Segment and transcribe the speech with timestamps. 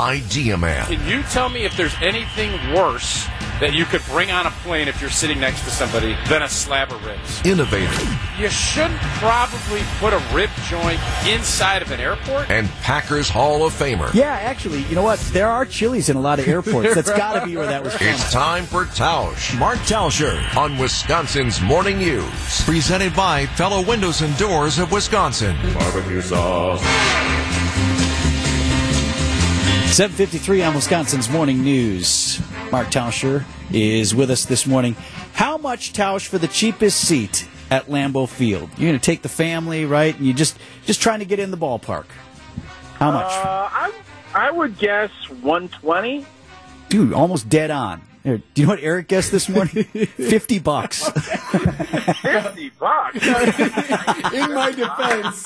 [0.00, 0.86] Idea Man.
[0.86, 3.26] Can you tell me if there's anything worse
[3.60, 6.48] that you could bring on a plane if you're sitting next to somebody than a
[6.48, 7.44] slab of ribs?
[7.44, 7.92] Innovator.
[8.38, 12.48] You shouldn't probably put a rib joint inside of an airport.
[12.48, 14.14] And Packers Hall of Famer.
[14.14, 15.18] Yeah, actually, you know what?
[15.32, 16.94] There are Chili's in a lot of airports.
[16.94, 18.06] That's got to be where that was from.
[18.06, 19.58] It's time for Tausch.
[19.58, 22.64] Mark Tauscher on Wisconsin's Morning News.
[22.64, 25.56] Presented by Pella Windows and Doors of Wisconsin.
[25.74, 26.84] Barbecue sauce.
[29.92, 32.40] 753 on Wisconsin's Morning News.
[32.70, 34.94] Mark Tauscher is with us this morning.
[35.32, 38.70] How much Tausch for the cheapest seat at Lambeau Field?
[38.76, 40.16] You're going to take the family, right?
[40.16, 42.04] And you just just trying to get in the ballpark.
[42.94, 43.24] How much?
[43.26, 43.92] Uh, I,
[44.34, 46.24] I would guess 120.
[46.88, 48.02] Dude, almost dead on.
[48.22, 49.84] Here, do you know what Erik guessed this morning?
[49.84, 51.08] 50 bucks.
[51.10, 53.26] 50 bucks.
[54.32, 55.44] in my defense,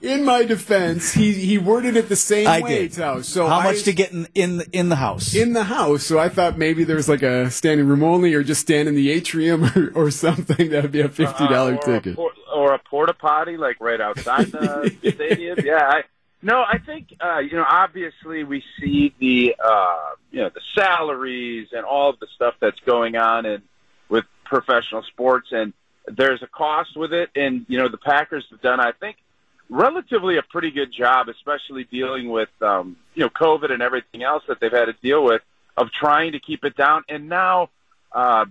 [0.00, 2.88] in my defense, he he worded it the same I way.
[2.88, 2.92] did.
[2.94, 3.20] Tao.
[3.20, 5.34] So how I- much to get in in the, in the house?
[5.34, 6.04] in the house?
[6.04, 9.10] So I thought maybe there's like a standing room only, or just stand in the
[9.10, 10.70] atrium, or, or something.
[10.70, 12.16] That would be a fifty dollar Uh, or a ticket.
[12.16, 15.58] por- or a porta potty, like right outside the stadium.
[15.64, 15.86] Yeah.
[15.86, 16.02] I,
[16.40, 17.64] no, I think uh, you know.
[17.68, 22.78] Obviously, we see the uh, you know the salaries and all of the stuff that's
[22.80, 23.62] going on and
[24.08, 25.72] with professional sports, and
[26.06, 27.30] there's a cost with it.
[27.34, 29.16] And you know, the Packers have done, I think,
[29.68, 34.42] relatively a pretty good job, especially dealing with um, you know COVID and everything else
[34.48, 35.42] that they've had to deal with,
[35.76, 37.04] of trying to keep it down.
[37.08, 37.70] And now.
[38.12, 38.46] Uh,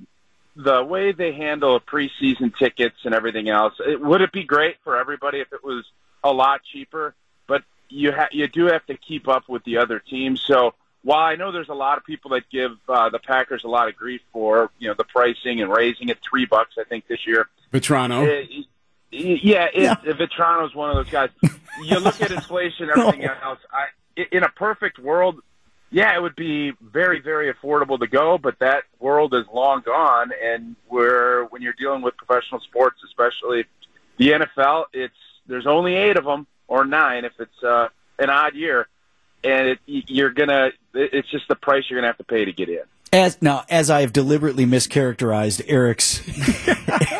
[0.55, 4.97] the way they handle preseason tickets and everything else, it, would it be great for
[4.97, 5.85] everybody if it was
[6.23, 7.15] a lot cheaper?
[7.47, 10.41] But you ha- you do have to keep up with the other teams.
[10.41, 13.67] So while I know there's a lot of people that give uh, the Packers a
[13.67, 17.07] lot of grief for you know the pricing and raising it three bucks, I think
[17.07, 17.47] this year.
[17.71, 18.25] Vitrano.
[18.27, 18.65] It-
[19.13, 21.29] it- yeah, it, Vitrano's one of those guys.
[21.83, 23.57] You look at inflation, and everything else.
[23.71, 23.87] I,
[24.31, 25.39] in a perfect world,
[25.89, 30.29] yeah, it would be very, very affordable to go, but that world is long gone.
[30.43, 33.65] And where when you're dealing with professional sports, especially
[34.17, 35.15] the NFL, it's
[35.47, 37.87] there's only eight of them or nine if it's uh,
[38.19, 38.87] an odd year,
[39.43, 40.73] and it, you're gonna.
[40.93, 42.83] It's just the price you're gonna have to pay to get in.
[43.13, 46.19] As now, as I have deliberately mischaracterized Erik's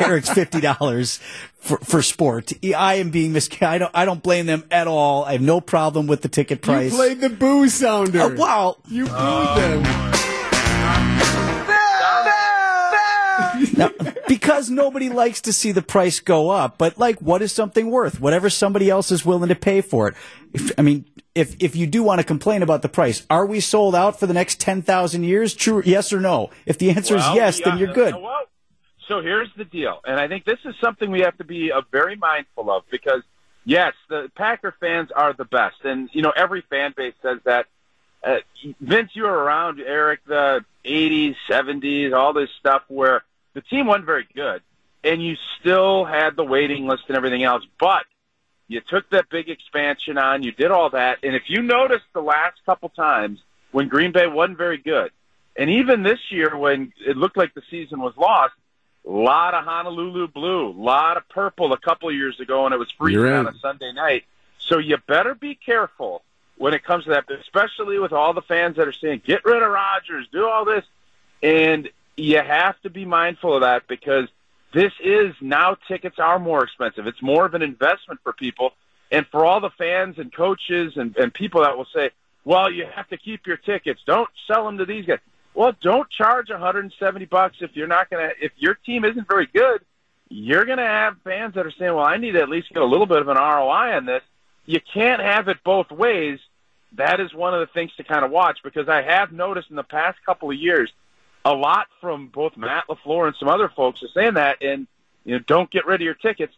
[0.00, 1.20] Erik's fifty dollars
[1.60, 3.48] for, for sport, I am being mis.
[3.62, 3.92] I don't.
[3.94, 5.24] I don't blame them at all.
[5.24, 6.90] I have no problem with the ticket price.
[6.90, 7.08] You price.
[7.08, 8.22] played the boo sounder.
[8.22, 8.76] Oh, wow.
[8.88, 10.10] You booed oh, them.
[13.76, 13.90] Now,
[14.28, 18.20] because nobody likes to see the price go up, but like, what is something worth?
[18.20, 20.14] Whatever somebody else is willing to pay for it.
[20.52, 23.60] If, I mean, if if you do want to complain about the price, are we
[23.60, 25.54] sold out for the next ten thousand years?
[25.54, 26.50] True, yes or no?
[26.66, 28.14] If the answer Well, is yes, yeah, then you're good.
[28.14, 28.42] Well,
[29.08, 31.82] so here's the deal, and I think this is something we have to be uh,
[31.90, 33.22] very mindful of because
[33.64, 37.66] yes, the Packer fans are the best, and you know every fan base says that.
[38.22, 38.38] Uh,
[38.80, 44.06] Vince, you were around Erik the '80s, '70s, all this stuff where the team wasn't
[44.06, 44.62] very good,
[45.02, 48.06] and you still had the waiting list and everything else, but
[48.68, 52.22] you took that big expansion on, you did all that, and if you noticed the
[52.22, 53.40] last couple times
[53.72, 55.10] when Green Bay wasn't very good,
[55.56, 58.54] and even this year when it looked like the season was lost,
[59.06, 62.74] a lot of Honolulu blue, a lot of purple a couple of years ago, and
[62.74, 64.24] it was freezing on a Sunday night.
[64.58, 66.22] So you better be careful
[66.56, 69.62] when it comes to that, especially with all the fans that are saying, get rid
[69.62, 70.84] of Rodgers, do all this.
[71.42, 74.28] And you have to be mindful of that because
[74.74, 77.06] this is now tickets are more expensive.
[77.06, 78.72] It's more of an investment for people.
[79.10, 82.10] And for all the fans and coaches and, and people that will say,
[82.44, 84.00] well, you have to keep your tickets.
[84.04, 85.20] Don't sell them to these guys.
[85.54, 89.46] Well, don't charge 170 bucks if you're not going to, if your team isn't very
[89.46, 89.82] good,
[90.28, 92.82] you're going to have fans that are saying, well, I need to at least get
[92.82, 94.22] a little bit of an ROI on this.
[94.66, 96.40] You can't have it both ways.
[96.96, 99.76] That is one of the things to kind of watch because I have noticed in
[99.76, 100.90] the past couple of years,
[101.44, 104.86] a lot from both Matt LaFleur and some other folks are saying that, and
[105.24, 106.54] you know, don't get rid of your tickets.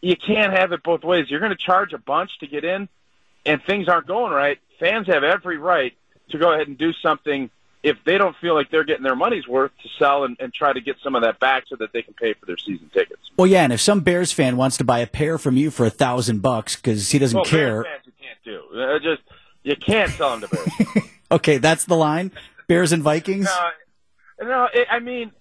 [0.00, 1.30] You can't have it both ways.
[1.30, 2.88] You're going to charge a bunch to get in,
[3.46, 4.58] and things aren't going right.
[4.80, 5.94] Fans have every right
[6.30, 7.50] to go ahead and do something
[7.82, 10.72] if they don't feel like they're getting their money's worth to sell and, and try
[10.72, 13.20] to get some of that back so that they can pay for their season tickets.
[13.36, 15.84] Well, yeah, and if some Bears fan wants to buy a pair from you for
[15.84, 18.80] a thousand bucks because he doesn't well, care, Bears fans you can't do.
[18.80, 19.22] Uh, just
[19.64, 21.06] you can't sell them to Bears.
[21.32, 22.30] okay, that's the line.
[22.68, 23.46] Bears and Vikings.
[23.46, 23.70] No,
[24.42, 24.68] no.
[24.72, 25.32] It, I mean,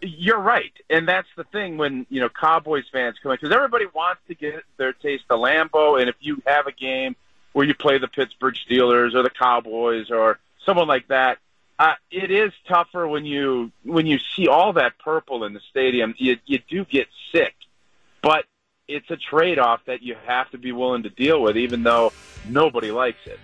[0.00, 3.86] you're right, and that's the thing when you know Cowboys fans come in because everybody
[3.94, 7.16] wants to get their taste of Lambeau, and if you have a game
[7.52, 11.38] where you play the Pittsburgh Steelers or the Cowboys or someone like that,
[11.78, 16.14] uh, it is tougher when you when you see all that purple in the stadium.
[16.16, 17.54] You you do get sick,
[18.22, 18.44] but
[18.88, 22.12] it's a trade off that you have to be willing to deal with, even though
[22.48, 23.38] nobody likes it.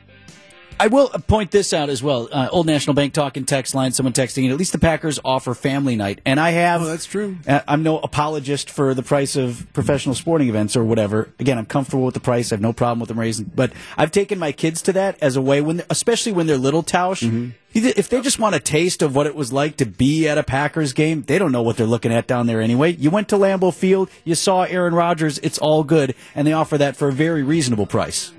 [0.80, 2.28] I will point this out as well.
[2.30, 5.54] Uh, Old National Bank talking text line, someone texting, and at least the Packers offer
[5.54, 6.20] family night.
[6.24, 6.82] And I have.
[6.82, 7.36] Oh, that's true.
[7.46, 11.30] uh, I'm no apologist for the price of professional sporting events or whatever.
[11.38, 12.52] Again, I'm comfortable with the price.
[12.52, 13.50] I have no problem with them raising.
[13.54, 16.82] But I've taken my kids to that as a way, when, especially when they're little,
[16.82, 17.22] Tausch.
[17.22, 17.50] Mm-hmm.
[17.74, 20.42] If they just want a taste of what it was like to be at a
[20.42, 22.92] Packers game, they don't know what they're looking at down there anyway.
[22.92, 26.78] You went to Lambeau Field, you saw Aaron Rodgers, it's all good, and they offer
[26.78, 28.32] that for a very reasonable price.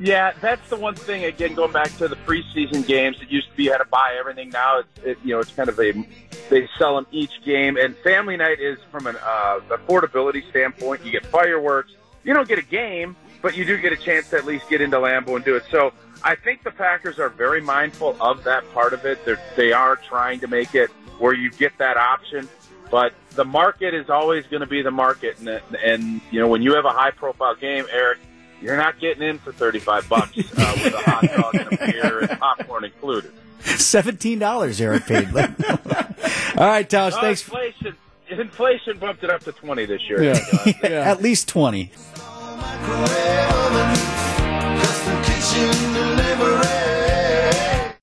[0.00, 1.24] Yeah, that's the one thing.
[1.24, 4.16] Again, going back to the preseason games, it used to be you had to buy
[4.18, 4.50] everything.
[4.50, 5.92] Now it's it, you know it's kind of a
[6.50, 7.76] they sell them each game.
[7.76, 11.04] And family night is from an uh, affordability standpoint.
[11.04, 11.92] You get fireworks.
[12.24, 14.80] You don't get a game, but you do get a chance to at least get
[14.80, 15.64] into Lambeau and do it.
[15.70, 15.92] So
[16.22, 19.24] I think the Packers are very mindful of that part of it.
[19.24, 22.48] They're, they are trying to make it where you get that option.
[22.90, 25.48] But the market is always going to be the market, and,
[25.84, 28.18] and you know when you have a high profile game, Erik
[28.64, 32.20] you're not getting in for 35 bucks uh, with a hot dog and a beer
[32.20, 33.30] and popcorn included.
[33.60, 35.28] Seventeen dollars, Erik paid.
[35.36, 37.12] All right, Tausch.
[37.12, 37.42] Oh, uh, thanks.
[37.42, 37.96] Inflation,
[38.28, 40.22] inflation bumped it up to twenty this year.
[40.22, 40.38] Yeah.
[40.66, 40.72] Yeah.
[40.82, 41.10] yeah.
[41.10, 41.90] At least twenty.